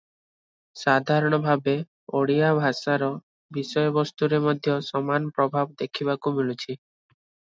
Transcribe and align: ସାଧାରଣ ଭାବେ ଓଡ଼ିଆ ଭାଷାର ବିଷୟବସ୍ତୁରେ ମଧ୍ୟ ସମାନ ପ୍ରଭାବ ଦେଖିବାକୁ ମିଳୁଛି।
ସାଧାରଣ 0.83 1.37
ଭାବେ 1.43 1.73
ଓଡ଼ିଆ 2.19 2.47
ଭାଷାର 2.59 3.09
ବିଷୟବସ୍ତୁରେ 3.57 4.39
ମଧ୍ୟ 4.47 4.73
ସମାନ 4.89 5.33
ପ୍ରଭାବ 5.37 5.77
ଦେଖିବାକୁ 5.83 6.33
ମିଳୁଛି। 6.39 6.79